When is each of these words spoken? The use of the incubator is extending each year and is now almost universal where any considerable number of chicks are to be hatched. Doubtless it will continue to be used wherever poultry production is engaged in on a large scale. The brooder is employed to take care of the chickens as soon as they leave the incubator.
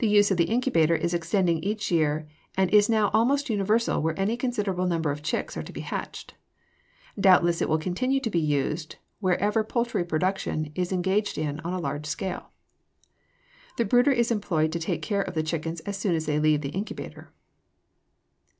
The 0.00 0.08
use 0.08 0.32
of 0.32 0.36
the 0.36 0.50
incubator 0.50 0.96
is 0.96 1.14
extending 1.14 1.62
each 1.62 1.92
year 1.92 2.26
and 2.56 2.68
is 2.74 2.88
now 2.88 3.08
almost 3.14 3.48
universal 3.48 4.02
where 4.02 4.18
any 4.18 4.36
considerable 4.36 4.84
number 4.88 5.12
of 5.12 5.22
chicks 5.22 5.56
are 5.56 5.62
to 5.62 5.72
be 5.72 5.82
hatched. 5.82 6.34
Doubtless 7.16 7.62
it 7.62 7.68
will 7.68 7.78
continue 7.78 8.18
to 8.18 8.30
be 8.30 8.40
used 8.40 8.96
wherever 9.20 9.62
poultry 9.62 10.02
production 10.04 10.72
is 10.74 10.90
engaged 10.90 11.38
in 11.38 11.60
on 11.60 11.72
a 11.72 11.78
large 11.78 12.06
scale. 12.06 12.50
The 13.76 13.84
brooder 13.84 14.10
is 14.10 14.32
employed 14.32 14.72
to 14.72 14.80
take 14.80 15.02
care 15.02 15.22
of 15.22 15.34
the 15.34 15.44
chickens 15.44 15.78
as 15.82 15.96
soon 15.96 16.16
as 16.16 16.26
they 16.26 16.40
leave 16.40 16.62
the 16.62 16.70
incubator. 16.70 17.32